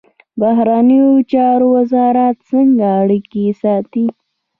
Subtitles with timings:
[0.39, 4.05] بهرنیو چارو وزارت څنګه اړیکې ساتي؟